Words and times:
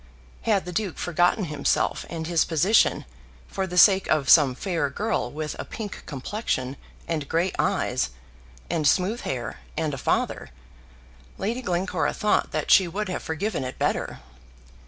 Had 0.41 0.65
the 0.65 0.71
Duke 0.73 0.97
forgotten 0.97 1.45
himself 1.45 2.07
and 2.09 2.25
his 2.25 2.43
position 2.43 3.05
for 3.47 3.67
the 3.67 3.77
sake 3.77 4.07
of 4.07 4.29
some 4.29 4.55
fair 4.55 4.89
girl 4.89 5.29
with 5.31 5.55
a 5.59 5.63
pink 5.63 6.03
complexion 6.07 6.75
and 7.07 7.29
grey 7.29 7.51
eyes, 7.59 8.09
and 8.67 8.87
smooth 8.87 9.21
hair, 9.21 9.59
and 9.77 9.93
a 9.93 9.99
father, 9.99 10.49
Lady 11.37 11.61
Glencora 11.61 12.15
thought 12.15 12.49
that 12.49 12.71
she 12.71 12.87
would 12.87 13.09
have 13.09 13.21
forgiven 13.21 13.63
it 13.63 13.77
better. 13.77 14.21